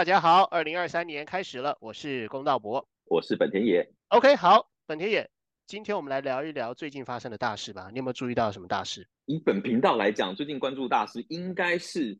[0.00, 3.86] 大家好，二零二三年开始了，我是龚道博，我是本田野。
[4.08, 5.28] OK，好，本田野，
[5.66, 7.90] 今天我们来聊一聊最近发生的大事吧。
[7.92, 9.06] 你有没有注意到什么大事？
[9.26, 12.18] 以本频道来讲，最近关注大事应该是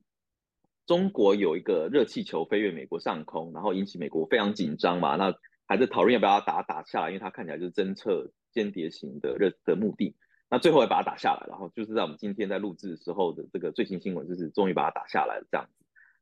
[0.85, 5.17] 中国有一个热气球飞越美国上空，然后引起美国非常紧张嘛。
[5.17, 5.35] 那
[5.67, 10.15] 还在讨论要不要打打下来，因为它看起来就是侦测间谍型的热的目的。
[10.51, 15.79] 那最后也把它打下来，然后就是在我们今天在录制的时候的这个最新新闻，就是终于把它打下来了这样子。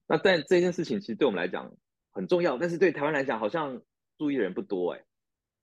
[0.08, 1.70] 那但这件事情其实对我们来讲
[2.10, 3.80] 很重要，但是对台湾来讲好像
[4.16, 5.04] 注意的人不多哎。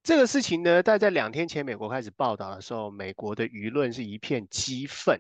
[0.04, 5.20] 这个事情呢，在在两天前美国开始报道的时候，美国的舆论是一片激愤，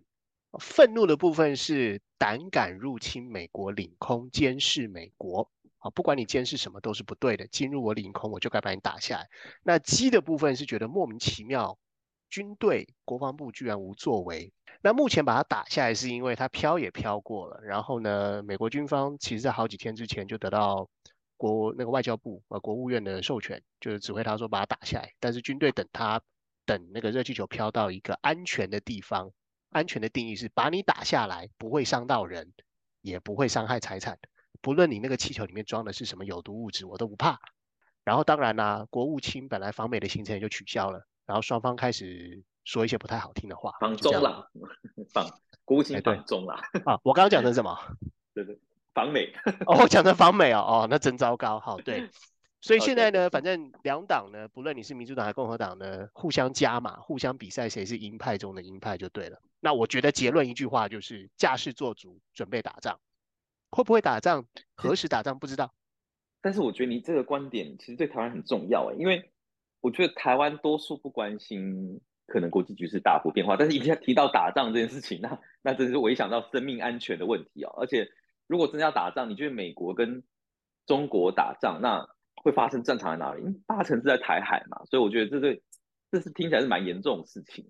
[0.60, 9.28] 愤怒的部分是胆敢入侵美国领空，监视美国啊，不管你监视什么都是不对的，进入我领空我就该把你打下来。
[9.64, 11.80] 那激的部分是觉得莫名其妙，
[12.36, 14.52] 军队国防部居然无作为。
[14.82, 17.62] 那目前把它打下来，是因为它飘也飘过了。
[17.64, 20.90] 然后呢，美国军方其实在好几天之前就得到
[21.38, 25.14] 国那个外交部呃国务院的授权，就是指挥他说把它打下来。
[25.22, 26.22] 但是军队等他
[26.66, 29.32] 等那个热气球飘到一个安全的地方，
[29.70, 32.52] 安全的定义是把你打下来，不会伤到人，
[33.00, 34.20] 也不会伤害财产，
[34.60, 37.40] 不论你那个气球里面装的是什么有毒物质，我都不怕。
[38.04, 42.44] 然后当然啦，国务卿本来访美的行程也就取消了，然后双方开始。
[42.68, 44.50] 说一些不太好听的话，放中了，
[45.14, 45.24] 放
[45.66, 47.00] 国务卿放中了啊！
[47.04, 47.78] 我刚刚讲的什么？
[48.34, 48.60] 对对，
[48.92, 49.32] 访美
[49.68, 51.60] 哦，讲的访美哦哦，那真糟糕。
[51.60, 52.10] 好，对，
[52.62, 59.40] 所以现在呢，反正两党呢，不论你是民主党还是共和党呢，互相加码，互相比赛，谁是鹰派中的鹰派就对了。
[59.60, 63.00] 那我觉得结论一句话就是：架势做足，准备打仗。
[63.70, 64.48] 会不会打仗？
[64.74, 65.38] 何时打仗？
[65.38, 65.72] 不知道。
[66.42, 69.32] 但是我觉得你这个观点其实对台湾很重要因为
[69.86, 72.02] 我觉得台湾多数不关心。
[72.28, 77.72] 可能国际局势大幅变化，但是一提提到打仗这件事情，那那真是我一想到生命安全的问题哦。
[77.78, 78.10] 而且
[78.48, 80.24] 如果真的要打仗，你觉得美国跟
[80.88, 82.04] 中国打仗，那
[82.38, 83.44] 会发生战场在哪里？
[83.68, 85.62] 八成是在台海嘛，所以我觉得这对
[86.12, 87.64] 这是听起来是蛮严重的事情。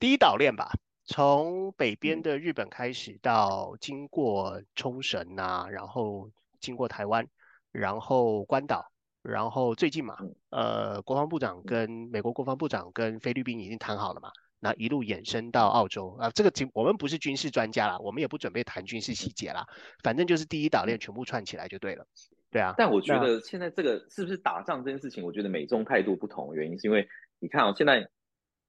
[0.00, 0.72] 第一岛链吧，
[1.04, 7.24] 从北边的日本开始，到经过冲绳啊，然后经过台湾，
[7.70, 8.89] 然后关岛。
[9.22, 10.16] 然后最近嘛，
[10.48, 19.66] 呃，国防部长跟美国国防部长跟菲律宾已经谈好了嘛，那一路延伸到澳洲啊，这个我们不是军事专家啦，我们也不准备谈军事细节啦，
[20.02, 22.06] 反正就是第一岛链全部串起来就对了，
[22.50, 22.74] 对啊。
[22.78, 27.06] 但我觉得现在这个是不是打仗这件事情，我觉得美中态度不同的原因，是因为
[27.40, 28.08] 你看哦，现在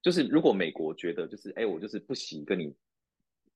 [0.02, 2.74] 就是如果美国觉得就是哎，我就是不惜跟你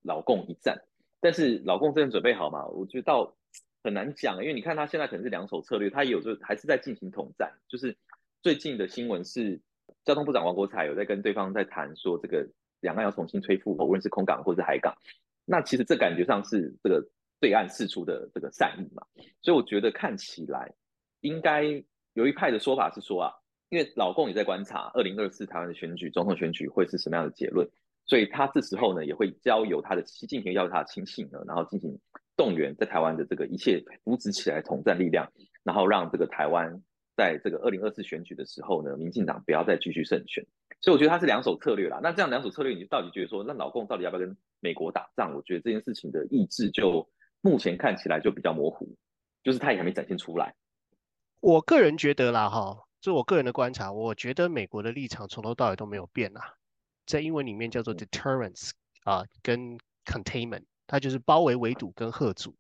[0.01, 0.81] 老共一战，
[1.21, 2.65] 但是老共真的准备好嘛？
[2.69, 3.37] 我觉得到。
[3.87, 7.53] 很难讲，因为你看他现在可能是两手策略，他有就还是在进行统战。
[7.69, 7.97] 就是
[8.43, 9.61] 最近的新闻是，
[10.05, 12.45] 交通部长王国才有在跟对方在谈说，这个
[12.81, 14.93] 两岸要重新恢复，无论是空港或者是海港。
[15.45, 17.09] 那其实这感觉上是这个
[17.39, 19.07] 对岸释出的这个善意嘛。
[19.41, 20.75] 所以我觉得看起来
[21.21, 21.63] 应该
[22.15, 23.33] 有一派的说法是说啊，
[23.69, 27.65] 因为老共也在观察二零二四台湾的选举，总统选举会是什么样的结论，
[28.05, 31.97] 所以他这时候呢也会交由他的习近平要他的亲信呢，然后进行。
[32.37, 35.31] 动员在台湾的这个一切扶植起来统战力量，
[35.63, 36.83] 然后让这个台湾
[37.17, 40.47] 在这个二零二四选举的时候呢，民进党不要再继续胜选。
[40.81, 41.99] 所以我觉得他是两手策略啦。
[42.03, 45.35] 那这样两手策略，你到底觉得说，那老共到底要不要跟美国打仗？
[45.35, 47.09] 我觉得这件事情的意志就
[47.41, 48.95] 目前看起来就比较模糊，
[49.43, 50.55] 就是他也还没展现出来。
[51.41, 56.43] 我个人觉得啦，哈，这是我个人的观察，我觉得美国的立场从头到尾都没有变啊，
[57.07, 58.73] 在英文里面叫做 deterrence
[59.05, 60.65] 啊，跟 containment。
[60.87, 62.55] 它就是包围、围堵跟贺阻。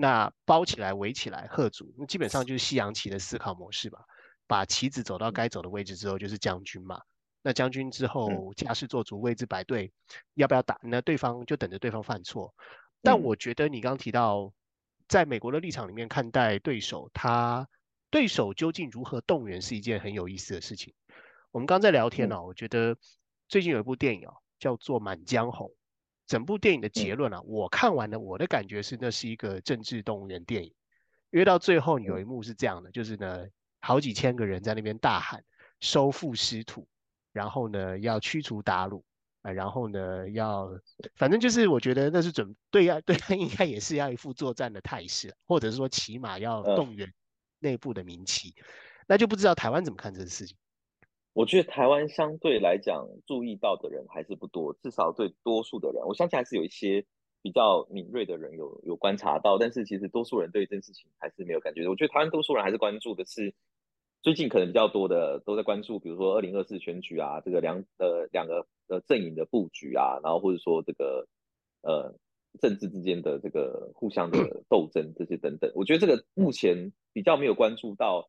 [0.00, 3.98] 那包起来、围起来、贺阻，那基本上就是西洋棋的思考模式吧。
[4.46, 7.02] 把棋子走到该走的位置之后，就是将军嘛。
[7.42, 9.92] 那将军之后架势做足，位置摆对，
[10.34, 10.78] 要不要打？
[10.82, 12.54] 那对方就等着对方犯错。
[13.02, 14.52] 但我觉得你刚刚提到，
[15.08, 17.68] 在美国的立场里面看待对手，他
[18.08, 20.94] 对手究竟如何动员，是一件很有意思的事情。
[21.50, 22.96] 我们刚在聊天呢，我觉得
[23.48, 25.68] 最近有一部电影啊，叫做《满江红》。
[26.28, 30.72] 整部电影的结论啊，我看完了，我的感觉是那是一个政治动物园电影，
[31.30, 33.46] 因为到最后有一幕是这样的，就是呢，
[33.80, 35.42] 好几千个人在那边大喊
[35.80, 36.86] 收复失土，
[37.32, 39.02] 然后呢要驱除鞑虏
[39.40, 40.70] 啊，然后呢要，
[41.16, 47.10] 反正就是我觉得那是准对呀，对他应该也是要一副作战的态势，或者是说起码要动员
[47.58, 48.54] 内部的民气，
[49.06, 50.54] 那就不知道台湾怎么看这个事情。
[51.32, 57.04] 我觉得台湾相对来讲注意到的人还是不多，至少对多数的人，我相信还是有一些
[57.42, 61.86] 比较敏锐的人有有观察到，但是其实多数人对这件事情还是没有感觉。
[61.88, 63.54] 我觉得台湾多数人还是关注的是
[64.20, 71.28] 最近可能比较多的都在关注，比如说二零二四选举啊，这个两呃两个呃阵营的布局啊，然后或者说这个
[71.82, 72.12] 呃
[72.60, 78.28] 政治之间的这个互相的斗争这些等等，我觉得这个目前比较没有关注到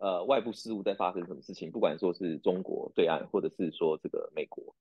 [0.00, 4.74] 呃外部事务在发生什么事情，不管说是中国对岸或者是说这个美国，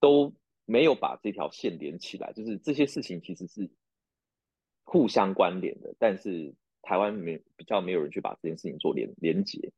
[0.00, 0.32] 都
[0.64, 3.70] 没有把这条线连起来，就是这些事情其实是
[4.82, 9.70] 互相关联的，但是台湾没比较没有人去把这件事情做连连接。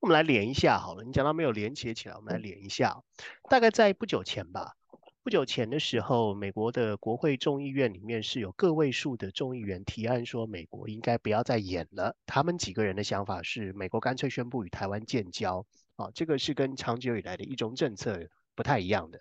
[0.00, 3.02] 我们来连一下好了，你讲到没有连接起来，我们来连一下，
[3.50, 4.74] 大概在不久前吧。
[5.22, 12.16] 不久前的时候，美国的国会众议院里面是有个位数的众议员提案说，美国应该不要再演了。
[12.24, 15.66] 他们几个人的想法是，美国干脆宣布与台湾建交。
[15.96, 18.18] 啊，这个是跟长久以来的一中政策
[18.54, 19.20] 不太一样的。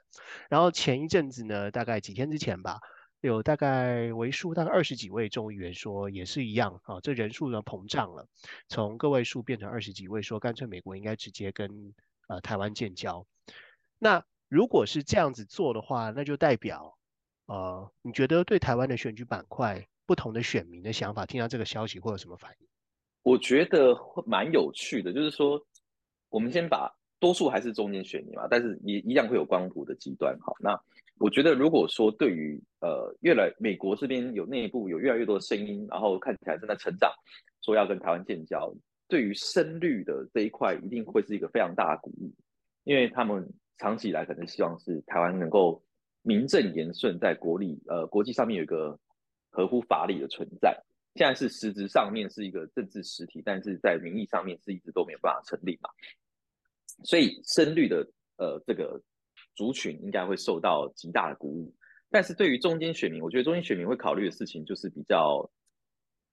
[0.49, 2.79] 然后前一阵子呢，大概几天之前吧，
[3.19, 8.25] 有大概为数大概二十几位众议员说也是一样啊，这人数呢膨胀了，
[8.69, 11.93] 从个位数变成二十几位，说干脆美国应该直接跟
[12.29, 13.25] 呃台湾建交。
[13.97, 16.97] 那如果是这样子做的话，那就代表，
[17.45, 22.67] 呃，你觉得对台湾的选举板块不同的选民的想法，听到这个消息会有什么反应？
[23.21, 25.63] 我觉得蛮有趣的，就是说，
[26.29, 30.35] 我们先把多数还是中间选民嘛，但是也一样会有光谱的极端。
[30.41, 30.75] 好，那
[31.19, 37.11] 我觉得如果说对于呃，越来美国这边有内部有越来越多的声音，然后看起来正在成长，
[37.61, 38.73] 说要跟台湾建交，
[39.07, 42.33] 对于深绿的这一块一定会是一个非常大的鼓舞，
[42.83, 43.47] 因为他们。
[43.79, 45.81] 长期以来，可能希望是台湾能够
[46.21, 48.99] 名正言顺在国力呃国际上面有一个
[49.49, 50.77] 合乎法理的存在。
[51.15, 55.89] 现在是实质上面是一个政治实体，但是在名义上面是一直都没有办法成立嘛。
[57.03, 58.05] 所以深绿的
[58.37, 59.01] 呃这个
[59.55, 61.73] 族群应该会受到极大的鼓舞。
[62.09, 65.49] 但是对于中间选民，我觉得中间选民会考虑的事情就是比较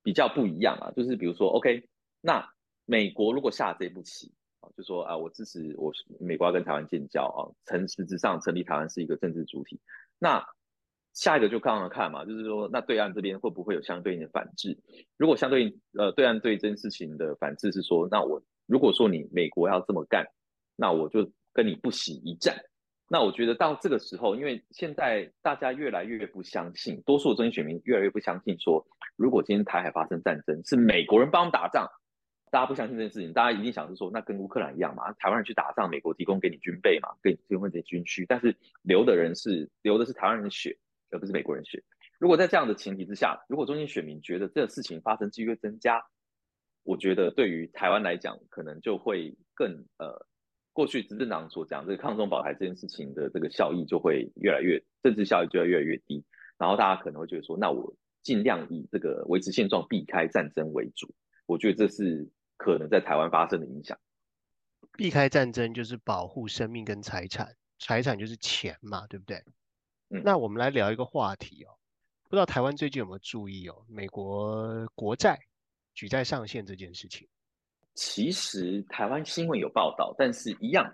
[0.02, 0.90] 比较不一样啊。
[0.96, 1.88] 就是比如说，OK，
[2.20, 2.46] 那
[2.84, 4.32] 美国如果下这步棋。
[4.76, 9.80] 就说啊，我支持我美国要跟台湾建交啊，成实质上成立台湾是一个政治主体。
[10.18, 10.42] 那
[11.12, 14.78] 下一个就看了看嘛，就是说那对岸这边会不会有相对应的反制？
[15.16, 20.26] 如果相对应呃对岸对这件事情的反制是说，那我如果说你美国要这么干，
[20.76, 22.56] 那我就跟你不惜一战。
[23.08, 28.84] 那我觉得到这个时候，因为现在大家越来越不相信，多数的中选民越来越不相信说，
[29.16, 31.88] 如果今天台海发生战争，是美国人帮打仗。
[32.50, 35.12] 大家不相信这件事情，大家一定想是说，那跟乌克兰一样嘛？
[35.14, 40.78] 台湾人去打仗，美国提供给你军备嘛，给你提供这些军需，但是流的人是流的是台湾人的血，
[41.10, 41.82] 而不是美国人血。
[42.18, 46.02] 如果在这样的前提之下，如果中间选民觉得这个事情发生几率增加，
[46.84, 50.24] 我觉得对于台湾来讲，可能就会更呃，
[50.72, 56.24] 过去执政党所讲这个抗中保台这件事情的这个效益就会越来越政治效益就会越来越低，
[56.58, 61.12] 然后大家可能会觉得说，那我尽量以这个维持现状、避开战争为主。
[61.46, 62.30] 我觉得这是。
[62.56, 63.98] 可能在台湾发生的影响，
[64.92, 69.36] 避开战争就是保护生命跟财产，财产就是钱嘛，对不对？
[70.10, 71.76] 嗯，那我们来聊一个话题哦，
[72.24, 75.38] 不知道台湾最近有没有注意哦，美国国债
[75.94, 77.28] 举债上限这件事情。
[77.94, 80.92] 其实台湾新闻有报道，但是一样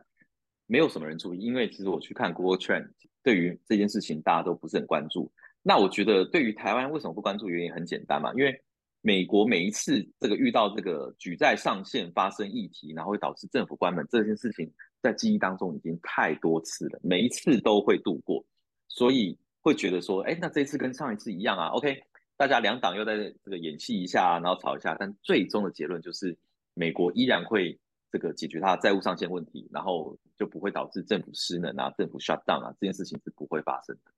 [0.66, 2.90] 没有什么人注意，因为其实我去看 Google Trend，
[3.22, 5.30] 对于这件事情大家都不是很关注。
[5.62, 8.62] 那我觉得对于台湾为什么不关注，原因很简单嘛，因为。
[9.04, 14.72] 美国每一次这个遇到这个举债上限发生议题，然后会导致政府关门这件事情，
[15.02, 18.44] 在记忆当中已经太多次了，每一次都会度过，
[18.86, 22.00] 所以会觉得说，哎，那这次跟上一次一样啊？OK，
[22.36, 26.38] 大家两党又在这个演戏一下，然后吵一下，但最终的结论就是
[26.74, 27.76] 美国依然会
[28.12, 34.12] 这个解决它的债务上限问题，然后就不会导致政府失能啊，政府 shut down 啊，这件事情是不会发生的。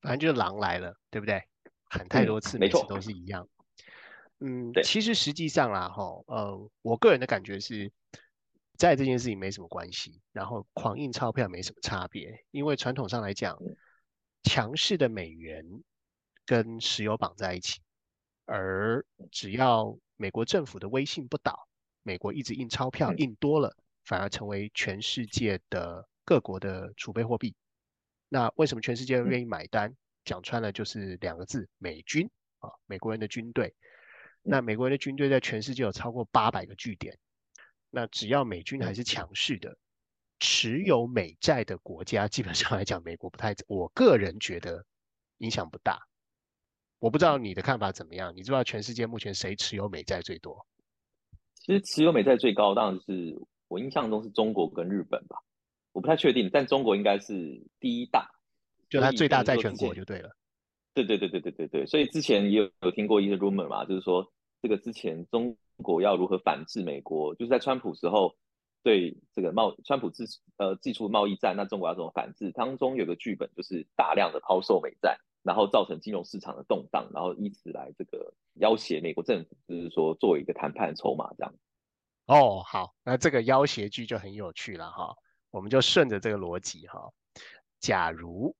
[0.00, 1.42] 反正就是狼来了，对不对？
[1.84, 3.44] 喊太多次，每次都是一样。
[4.40, 7.92] 嗯，其实实际上啦，哈，呃，我个人的感觉是，
[8.78, 13.58] 在这件事情没什么关系，然后狂印钞票没什么差别，因为传统上来讲，
[14.42, 15.62] 强势的美元
[16.46, 17.80] 跟石油绑在一起，
[18.46, 21.68] 而只要美国政府的威信不倒，
[22.02, 27.54] 美国一直印钞票印多了，反而成为全世界的各国的储备货币。
[28.30, 29.94] 那为什么全世界愿意买单？
[30.24, 32.30] 讲穿了就是两个字：美军
[32.60, 33.74] 啊，美国人的军队。
[34.42, 37.18] 那美国人的军队在全世界有超过八百个据点，
[37.90, 39.76] 那只要美军还是强势的，
[40.38, 44.84] 持有美债的国家，基本上来讲，美国不太，我个人觉得
[45.38, 46.00] 影响不大。
[46.98, 48.34] 我不知道你的看法怎么样？
[48.36, 50.66] 你知道全世界目前谁持有美债最多？
[51.54, 55.36] 其实持有美债最高当然是我印象中是中国跟日本吧，
[55.92, 58.30] 我不太确定，但中国应该是第一大，
[58.88, 60.34] 就它最大债权国就对了。
[60.94, 68.36] 对对对对对对对，所以之前也有有听过一些 rumor 嘛，就是说这个之前中国要如何反制美国，就是在川普时候
[68.82, 70.24] 对这个贸川普制
[70.56, 72.50] 呃祭出贸易战，那中国要怎么反制？
[72.52, 81.54] 当中有个剧本就是大量的抛售美债，然后造成金融市场的动荡，然后以此来这个要挟美国政府，就是说作为一个谈判筹码这样。
[82.26, 85.16] 哦，好，那这个要挟剧就很有趣了哈，
[85.50, 87.10] 我们就顺着这个逻辑哈，
[87.80, 88.54] 假如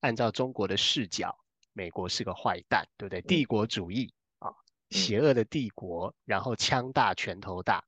[0.00, 1.36] 按照中国的视角，
[1.72, 3.22] 美国是个坏蛋，对不对？
[3.22, 4.52] 帝国主义啊，
[4.90, 7.84] 邪恶的帝国，然后枪大拳头大，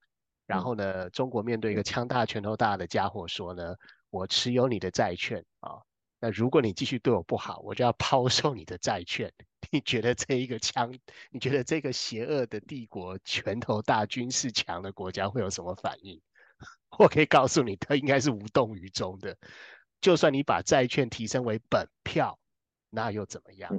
[0.46, 3.74] 然后呢，中国面对一个枪大拳头大的家伙说呢，
[4.10, 5.82] 我持有你的债券啊。
[6.20, 9.32] 那如果你继续对我不好，我就要抛售你的债券。
[9.70, 10.92] 你觉得这一个枪，
[11.30, 16.20] 你觉得这个邪恶的帝国、拳头大、军事强的国家会有什么反应？
[16.98, 19.36] 我可以告诉你，他应该是无动于衷的。
[20.00, 22.38] 就算你把债券提升为本票，
[22.94, 23.72] 那又怎么样？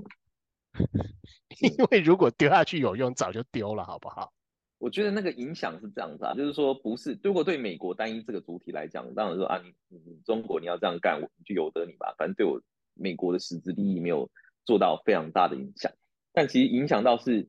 [1.61, 4.33] 因为如果丢下去有用，早就丢了，好不好？
[4.79, 9.73] 我觉得那个影响是这样子啊，就是说不是，如果对美国单一这个主体来讲，当然说啊，你
[10.05, 12.59] 你中国你要这样干，我就由得你吧，反正对我
[12.95, 14.29] 美国的实质利益没有
[14.65, 15.91] 做到非常大的影响。
[16.33, 17.47] 但其实影响到是，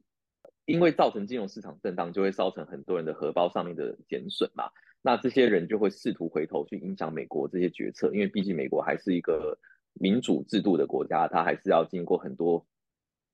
[0.67, 4.71] 因为造成金融市场震荡，就会造成很多人的荷包上面的减损嘛。
[5.01, 9.59] 那这些人就会试图回头去影响美国这些决策，因为毕竟美国还是一个
[9.95, 12.67] 民主制度的国家，它还是要经过很多。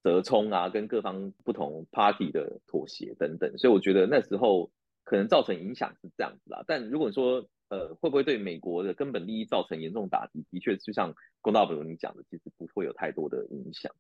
[0.02, 4.71] 折冲啊，跟各方不同 party 的妥协等等，所以我觉得那时候
[5.05, 6.64] 可能造成影响是这样子啦。
[6.67, 13.93] 但如果说呃会不会对美国的根本利益造成严重打击，的确就像龚道友你讲的，其实不会有太多的影响。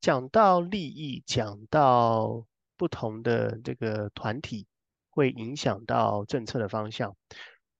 [0.00, 2.44] 讲到利益，讲到
[2.76, 4.66] 不同的这个团体
[5.10, 7.12] 会影响到政策的方向，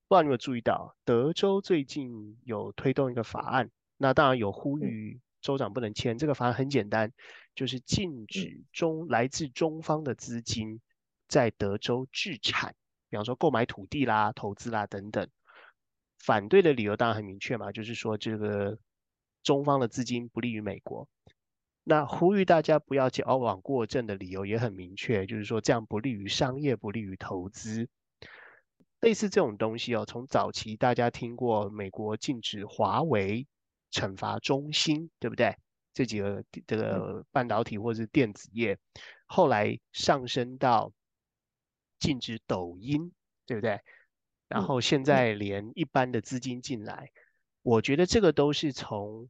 [0.07, 5.21] 不知道你有注意到，德州最近有推动一个法案，那当然有呼吁。
[5.40, 7.12] 州长不能签这个法案很简单，
[7.55, 10.81] 就是禁止中来自中方的资金
[11.28, 12.75] 在德州置产，
[13.09, 15.28] 比方说购买土地啦、投资啦等等。
[16.19, 18.81] 反对的理由当然很明确嘛，就是说这个
[19.45, 21.09] 中方的资金不利于美国。
[21.85, 27.88] 那呼吁大家不要矫枉过正的理由也很明确，就是说这样不利于商业、不利于投资。
[28.99, 33.47] 类似这种东西哦，从早期大家听过美国禁止华为。
[33.90, 35.57] 惩罚中心，对不对？
[35.95, 38.78] 这几个这个半导体或者是电子业，
[39.26, 40.92] 后来上升到
[41.99, 43.12] 禁止抖音，
[43.47, 43.80] 对不对？
[44.47, 47.11] 然后现在连一般的资金进来，
[47.62, 49.28] 我觉得这个都是从，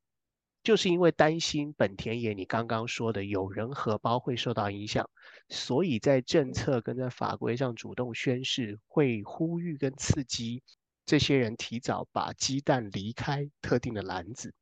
[0.63, 5.09] 就是因为担心本田野你刚刚说的有人荷包会受到影响，
[5.49, 10.63] 所以在政策跟在法规上主动宣示，会呼吁跟刺激。
[11.09, 14.53] 这些人提早把鸡蛋离开特定的篮子，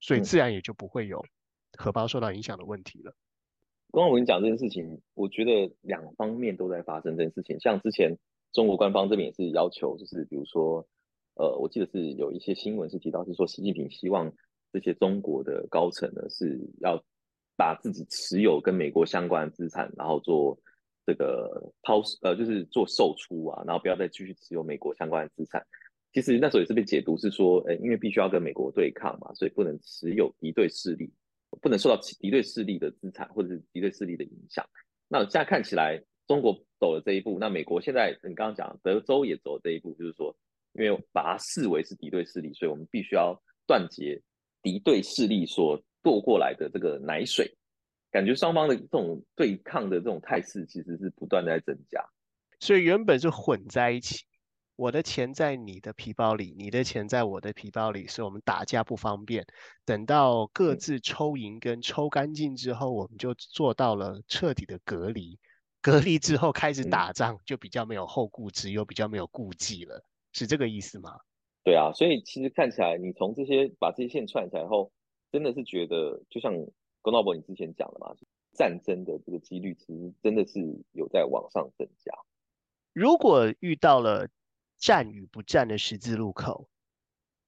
[0.00, 1.22] 所以自然也就不会有
[1.76, 3.14] 荷包受到影响的问题了。
[3.92, 7.60] 刚刚我跟你讲这件事情，我觉得两方面都在发生这件事情。
[7.60, 8.16] 像之前
[8.50, 10.88] 中国官方这边也是要求，就是比如说，
[11.34, 14.32] 呃，我记得是有一些新闻是提到，是说习近平希望
[14.72, 17.04] 这些中国的高层呢是要
[17.56, 20.58] 把自己持有跟美国相关的资产，然后做
[21.04, 25.62] 这个抛呃，就是做售出啊，然后不要再继续持有美国相关的资产。
[26.12, 31.12] 其实那时候也是被解读是说，呃，因为必须要跟美国对抗嘛，所以不能持有敌对势力，
[31.62, 34.64] 不能受到敌对势力的资产或者是敌对势力的影响。
[35.08, 40.36] 那现在看起来，中国走了这一步，那美国现在你刚刚讲德州也走了这一步，就是说，
[40.72, 44.20] 因为把它视为是敌对势力，所以我们必须要断绝
[44.62, 47.56] 敌对势力所渡过来的这个奶水。
[48.12, 52.04] 感觉双方的这种对抗的这种态势其实是不断在增加，
[52.58, 54.24] 所以原本是混在一起。
[54.80, 59.46] 我的钱在你的皮包里，你的钱在我的皮包里，所以我们打架不方便。
[59.84, 65.38] 等到各自抽银跟抽干净之后，我们就做到了彻底的隔离。
[65.82, 71.14] 隔离之后开始打仗，就比较没有后顾之忧，比较没有顾忌了，是这个意思吗？
[71.62, 74.90] 对啊，所以其实看起来，你从这些把这些线串起来后，
[75.30, 76.54] 真的是觉得，就像
[77.02, 78.14] 龚道博你之前讲的嘛，
[78.54, 80.58] 战争的这个几率其实真的是
[80.92, 82.14] 有在往上增加。
[82.94, 84.26] 如果遇到了。
[84.80, 86.68] 战与不战的十字路口，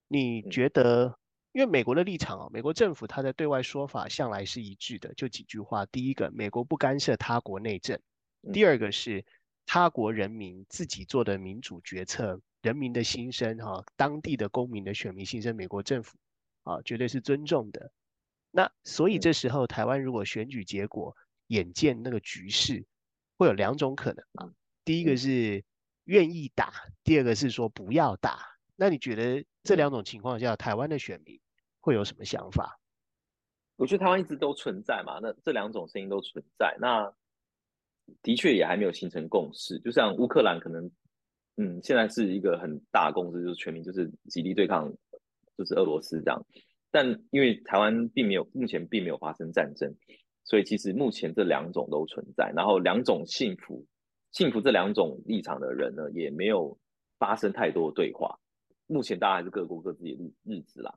[0.06, 1.18] 你觉得？
[1.52, 7.98] 因为美国的立场啊，美国政府它的对外说法向来是一致的，就几句话：第一个，美国不干涉他国内政；
[8.54, 9.22] 第二个是
[9.66, 16.16] 他国人民自己做的民主决策，人民的心声哈，当地的公民的选民心声，美国政府
[16.62, 17.92] 啊绝对是尊重的。
[18.50, 21.14] 那所以这时候台湾如果选举结果
[21.48, 22.86] 眼见那个局势，
[23.36, 24.54] 会有两种可能啊，
[24.86, 25.04] 第一。
[25.04, 25.62] 个是。
[26.12, 28.38] 愿意打，第二个是说不要打。
[28.76, 31.40] 那你觉得这两种情况下，台湾的选民
[31.80, 32.78] 会有什么想法？
[33.76, 37.10] 我觉得台湾一直都存在嘛，那这两种声音都存在，那
[38.20, 39.78] 的确也还没有形成共识。
[39.78, 40.84] 就像乌克兰可能，
[41.56, 44.92] 嗯，现在是一个很大共识，就是全民就是极力对抗，
[45.56, 46.44] 就是俄罗斯这样。
[46.90, 49.90] 但因为台湾并没有目前并没有发生战争，
[50.44, 53.86] 所以其实目前这两种都存在，然后两种幸福
[54.32, 56.76] 幸福这两种立场的人呢，也没有
[57.18, 58.38] 发生太多的对话。
[58.86, 60.94] 目前大家还是各过各自的日日子啦。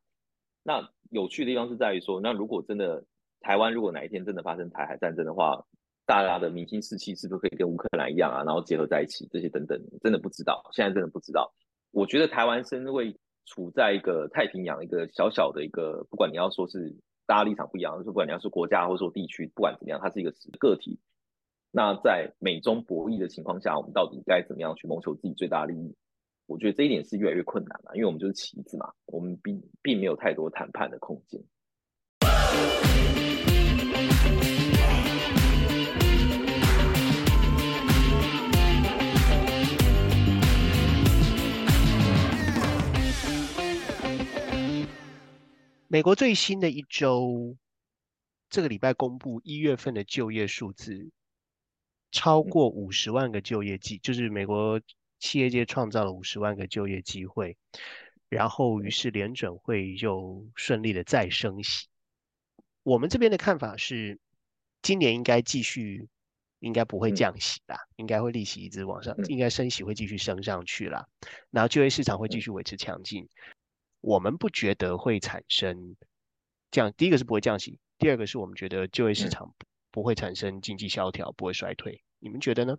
[0.64, 3.06] 那有趣的地方是在于说，那如果真的
[3.40, 5.64] 台湾如果哪一天真的发生台海战争的话，
[6.06, 8.44] 大家的民心士气是不是可以跟乌克兰一样啊？
[8.44, 11.54] 然后结合在一起，这些等等，真的不知道，现在真的不知道。
[11.92, 13.16] 我觉得台湾身为
[13.46, 21.00] 处在一个太平洋一个小小的一个，不管你要说是大家立场不一样，不管你要说国家或者说地区，不管怎么样，它是一个个体。
[21.78, 25.94] 那在美中博弈的情况下，我们到底该怎么样去谋求自己最大利益？
[26.46, 31.44] 我觉得这一点是越来越困难了，因为我们就是棋子嘛，我们并并没有太多谈判的空间。
[45.90, 47.58] 美国最新的一周，
[48.50, 51.12] 这个礼拜公布一月份的就业数字，
[52.16, 54.80] 超过五十万个就业机，就是美国
[55.20, 57.58] 企业界创造了五十万个就业机会，
[58.30, 61.88] 然后于是联准会又顺利的再升息。
[62.84, 64.18] 我们这边的看法是，
[64.82, 66.08] 今年应该继续，
[66.60, 71.06] 应该不会降息啦，应该会利息一直往上，应该升息会继续升上去啦，
[71.52, 73.28] 然后就业市场会继续维持强劲。
[74.00, 75.98] 我们不觉得会产生
[76.72, 79.54] 降，第一个是不会降息，第二个是我们觉得就业市场
[79.92, 82.02] 不会产生经济萧条，不会衰退。
[82.20, 82.78] 你们觉得呢？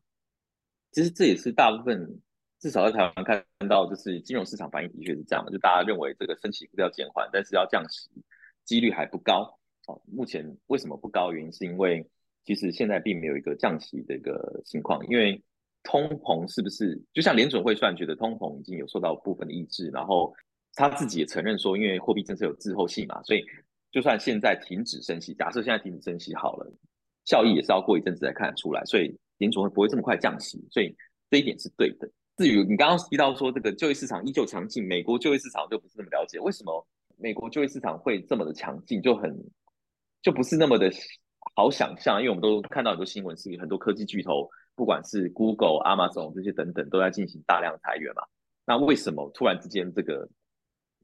[0.93, 2.21] 其实这也是大部分，
[2.59, 8.09] 至少在台湾看到，就是金融市场反应的确是这样的，就大家认为这个升息不要减缓，但是要降息
[8.64, 9.59] 几率还不高。
[9.87, 11.33] 哦，目前为什么不高？
[11.33, 12.05] 原因是因为
[12.45, 15.43] 其实现在并没有一个降息的一个情况，因为
[15.83, 20.35] 通膨是不是就像联准会算觉得通膨已经有受到部分的抑制，然后。
[20.78, 23.43] 他自己也承认说，因为货币政策有滞后性嘛，所以
[23.91, 26.71] 就算现在停止升息，假设现在停止升息好了，
[27.25, 30.95] 效益也是要过一阵子才看得出来，所以联储会不会这么快降息，所以
[31.31, 32.11] 这一点是对的。
[32.37, 39.37] 至于你刚刚提到说这个就业市场依旧强劲，美国就业市场就不是那么了解，为什么美国就业市场会这么的强劲，就很
[40.23, 40.91] 就不是那么的
[41.55, 48.23] 好想象，因为我们都看到很多新闻，是很多科技巨头，不管是 Google、Amazon 这些等等，都在进行大量裁员嘛，
[48.67, 50.29] 那为什么突然之间这个？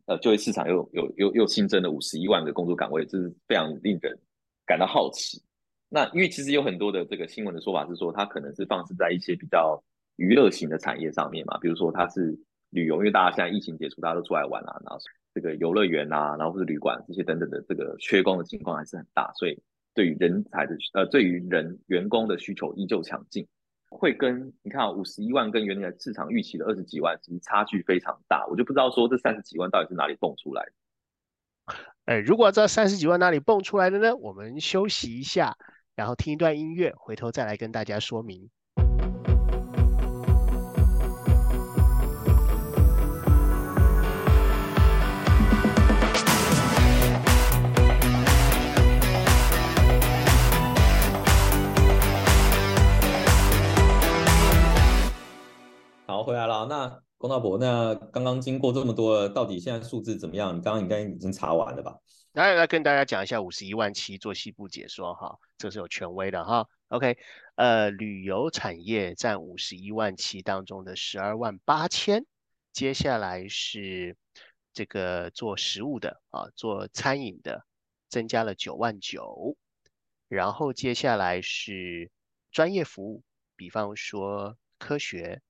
[0.07, 4.19] 呃，就业市场又又又又新增了五十一万个工作岗位，这是非常令人
[4.67, 5.41] 感到好奇。
[5.95, 9.85] 那因为其实有很多的这个新闻的说法是说，它可能是放置在一些比较
[10.17, 12.39] 娱乐型的产业上面嘛，比如说它是
[12.71, 14.99] 旅游，因为大家现在疫情结束，大家都出来玩啊，然后
[15.35, 19.63] 这个游乐园啊，然后或者旅馆这些等等的这个缺工的情况还是很大，所以
[19.95, 23.47] 对于人才的呃，对于人员工的需求依旧强劲。
[23.95, 28.47] 会跟你看五十一万跟原来市场预期的二十几万，其实差距非常大。
[28.47, 30.73] 我就不知道说这三十几万到底是哪里蹦出来的。
[32.07, 34.17] 哎，如果这三十几万哪里蹦出来的呢？
[34.17, 35.59] 我们休息一下，
[35.95, 38.49] 然后听一段音乐，回头再来跟大家说明。
[56.07, 56.67] 好，回来了。
[56.71, 60.57] 那龚道博，那刚刚经过这么多，到底现在数字怎么样？
[60.57, 61.95] 你刚刚应该已经查完了吧？
[62.33, 66.67] 来来跟大家讲一下五十一万七做西部解说哈，这是有权威的哈。
[66.89, 67.19] OK，
[67.57, 72.25] 呃，旅游产业占五十一万七当中的十二万八千，
[72.73, 74.17] 接下来是
[74.73, 77.67] 这个做食物的啊，做餐饮的
[78.09, 79.57] 增加了九万九，
[80.29, 82.11] 然后接下来是
[82.51, 83.23] 专业服务，
[83.57, 85.43] 比方说科学。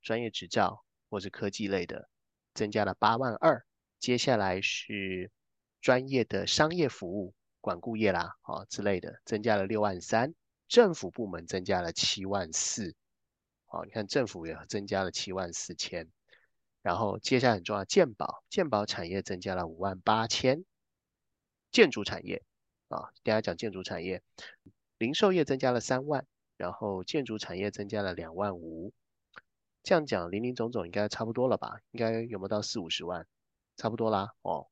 [0.00, 2.08] 专业执照或者科技类的
[2.54, 3.66] 增加了八万二，
[3.98, 5.30] 接下来是
[5.80, 10.34] 专业的商业服务、管顾业啦，啊之类的增加了六万三，
[10.68, 12.94] 政府部门增加了七万四，
[13.66, 16.08] 啊，你看政府也增加了七万四千，
[16.82, 20.64] 然后接下来很重要，健保，健保产业增加了五万八千，
[21.70, 22.42] 建筑产业
[22.88, 24.22] 啊，大家讲建筑产业，
[24.98, 28.92] 零售业增加了三万，然后建筑产业增加了两万五。
[29.84, 31.80] 这样讲，零零总总应该差不多了吧？
[31.92, 33.26] 应该有没有到四五十万？
[33.76, 34.66] 差不多啦，哦，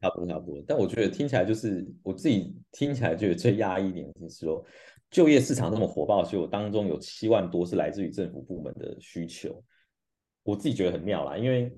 [0.00, 0.62] 差不多差不多。
[0.66, 4.64] 但我觉得听起来就是我自己听起来觉得最压抑一点是说，
[5.10, 9.62] 就业市场那么火爆，所以我当中有七万多是来自于政府部门的需求。
[10.42, 11.72] 我自己觉得很妙啦，因为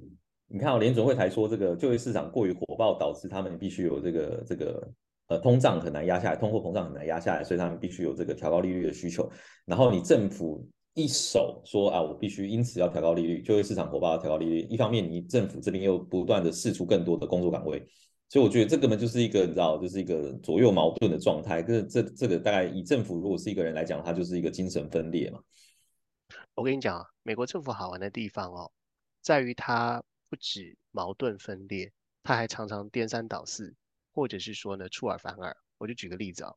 [0.48, 4.92] 你看，我联准会才说这个就业市场过于火爆，导致他们必须有这个这个
[5.28, 9.30] 呃通胀很难压下来，通货膨胀很难压下来，所以他们必须有这个调高利率的需求。
[9.64, 10.68] 然后你政府。
[10.96, 14.60] 一手说啊，我必须因此要调高利率，就业市场火爆要调高利率。
[14.60, 17.86] 一方面，你政府这边又不断的释出更多的工作岗位，
[18.30, 21.62] 所以我觉得这根本就是一个你知道，就是一个左右矛盾的状态。
[21.62, 25.38] 这这这个大概以政府如果是一个人来讲，他就是一个精神分裂嘛。
[26.54, 28.72] 我跟你讲啊，美国政府好玩的地方哦，
[29.20, 33.74] 在于它不止矛盾分裂，它还常常颠三倒四，
[34.14, 35.54] 或者是说呢出尔反尔。
[35.76, 36.54] 我就举个例子啊，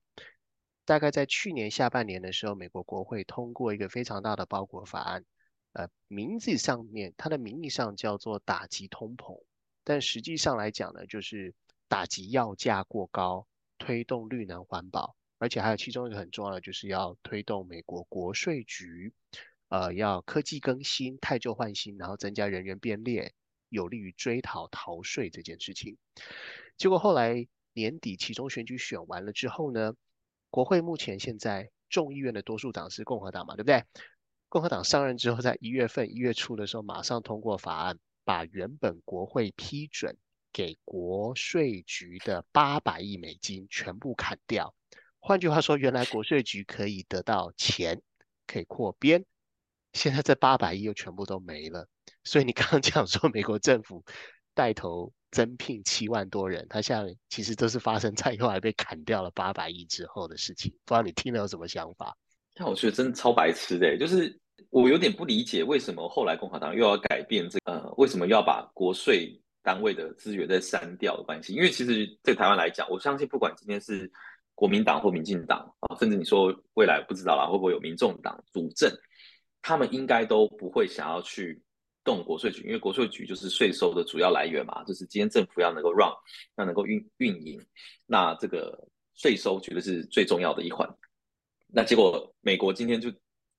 [0.89, 5.23] 大概在去年下半年的时候，美国国会通过一个非常大的包裹法案，
[5.73, 9.39] 呃，名字上面它的名义上叫做打击通膨。
[9.83, 11.53] 但实际上来讲呢，就是
[11.87, 13.45] 打击药价过高，
[13.77, 19.13] 推动绿能环保，而且还有其中一个很重要的，就是要推动美国国税局，
[19.67, 23.31] 呃，要科技更新、汰旧换新，然后增加人员编列，
[23.69, 25.99] 有利于追讨逃税这件事情。
[26.77, 29.93] 结果后来年底其中选举选完了之后呢，
[30.49, 33.83] 国会目前现在众议院的多数党是共和党嘛，对不对？
[34.47, 37.97] 共和党上任之后，在一月份一月初的时候，马上通过法案。
[38.25, 40.15] 把原本国会批准
[40.53, 44.75] 给国税局的八百亿美金全部砍掉。
[45.19, 48.03] 换句话说，原来国税局可以得到钱，
[48.45, 49.25] 可以扩编，
[49.93, 51.87] 现在这八百亿又全部都没了。
[52.23, 54.05] 所以你刚刚讲说美国政府
[54.53, 60.71] 带头增聘七万多人，他现在其实都是发生在 后来被砍掉了八百亿之后的事情。
[60.85, 62.15] 不知道你听了有什么想法？
[62.55, 64.39] 那我觉得真的超白痴的，就是。
[64.71, 71.53] 我有点不理解，为什么后来共和党又要改变这呃，为什么要把国税单位的资源再删掉的关系？
[71.53, 74.11] 因为其实对台湾来讲，我相信不管今天是
[74.53, 78.91] 国民党或民进党啊，甚至你说未来不知道啦，会不会有民众党主政，
[79.61, 81.63] 他们应该都不会想要去
[82.03, 86.13] 动国税局，因为国税局就是税收的主要来源嘛，就是今天政府要能够让
[86.57, 87.59] 要能够运运营，
[88.05, 90.89] 那这个税收绝对是最重要的一环。
[91.67, 93.11] 那结果美国今天就。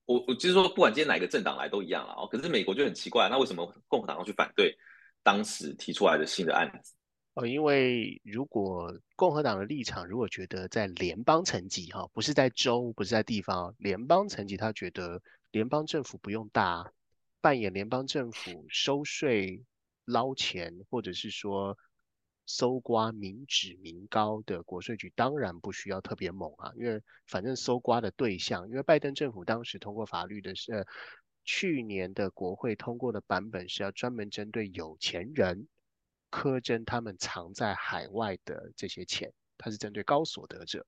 [0.07, 2.27] 我我就是说，不管今天哪个政党来都一样了哦。
[2.29, 4.75] 可是美国就很奇怪，那为什么共和党要去反对
[5.23, 6.93] 当时提出来的新的案子？
[7.35, 16.91] 哦，因为如果共和党的立场如果觉得在联邦层级哈，不是在州，不是在地方，联邦层级，他觉得联邦政府不用大
[17.41, 19.65] 扮演联邦政府收税
[20.05, 21.77] 捞钱，或者是说。
[22.47, 30.85] 搜刮民脂民膏的国税局当然不需要特别猛啊，因为反正搜刮的对象，因为拜登政府当时通过法律的是，
[31.45, 35.67] 去年的国会通过的版本是要专门针对有钱人
[36.29, 40.85] 苛征他们藏在海外的这些钱，它是针对高所得者，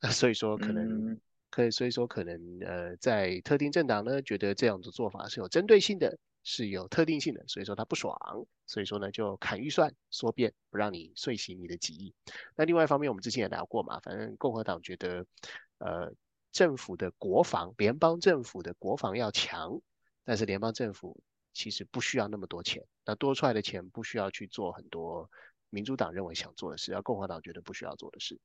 [0.00, 1.20] 那 所以说可能
[1.54, 6.18] 可以，所以说可能呃，在特定政党呢觉得这样的做法是有针对性的。
[6.46, 8.14] 是有特定性的，所以说他不爽，
[8.66, 12.12] 所以说呢就砍预算缩编，不让你遂行你的己意。
[12.54, 15.24] 那另外一方面，我们之前也聊过嘛，反正共和党觉得，
[15.78, 16.12] 呃，
[16.52, 19.80] 政府的国防，联邦政府的国防要强，
[20.22, 21.18] 但是联邦政府
[21.54, 25.30] 其实不需要那么多钱，那多出来的钱不需要去做很多
[25.70, 28.38] 民主党认为想做的事，而共和党觉得不需要做的事。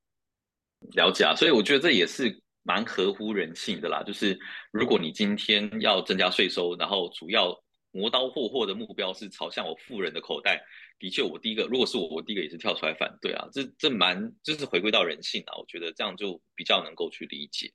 [0.93, 4.38] 了解啊，所以我觉得这也是蛮合乎人性的啦，就是
[4.71, 7.60] 如果你今天要增加税收，然后主要。
[7.91, 10.62] 磨刀霍霍的目标是朝向我富人的口袋，
[10.99, 17.73] 的确，我第一个，如果是我，我第一个也是跳出来反对啊，这这蛮就是回归到人性啊，我觉得这样就比较能够去理解。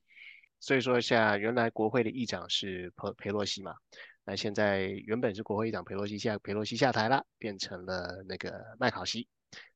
[0.61, 3.75] 所以说，一下原来国会的议长是佩佩洛西嘛，
[4.23, 9.27] 那现在原本是国会议长佩洛西，现在佩洛西下台了，变成了那个麦考西，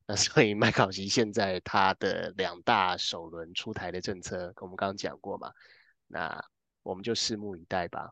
[0.10, 5.52] 那所以麦考西现在他的两大首轮出台的政策，我们刚刚讲过嘛，
[6.08, 6.44] 那
[6.82, 8.12] 我们就拭目以待吧。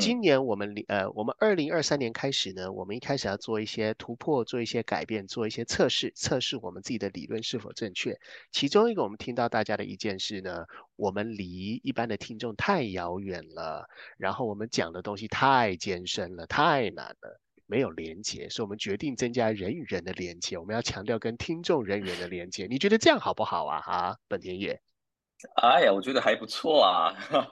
[0.00, 8.18] 今年我们呃，我们二零二三年开始呢，我们一开始要做一些突破，做一些改变，做一些测试，测试我们自己的理论是否正确。
[8.50, 10.64] 其中一个我们听到大家的意见是呢，
[10.96, 22.66] 我们离一般的听众太遥远了，然后我们讲的东西太艰深了，太难了，没有连接，所以我们决定增加人与人的连接，我们要强调跟听众人与人的连接。
[22.68, 23.80] 你觉得这样好不好啊？
[23.80, 24.80] 哈，本田野。
[25.60, 27.12] 哎呀，我觉得还不错啊。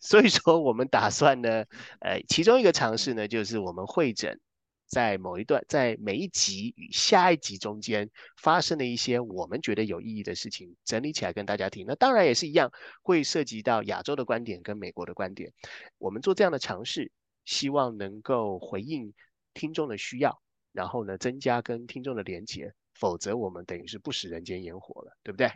[0.00, 1.64] 所以说，我们打算呢，
[2.00, 4.40] 呃，其中一个尝试呢，就是我们会诊
[4.86, 11.84] 在某一段，在每一集与下一集中间发生的一些我们觉得有意义的事情，整理起来跟大家听。
[11.86, 15.52] 那当然也是一样，会涉及到亚洲的观点跟美国的观点。
[15.98, 17.12] 我们做这样的尝试，
[17.44, 19.12] 希望能够回应
[19.54, 20.40] 听众的需要，
[20.72, 22.74] 然后呢，增加跟听众的连接。
[22.94, 25.50] 否则，我们等于是不食人间烟火了，对不对？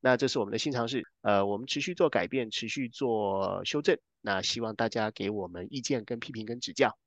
[0.00, 3.98] 那这是我们的新尝试，呃，我们持续做改变，持续做修正。
[4.20, 6.98] 那希望大家给我们意见、跟批评、跟指教。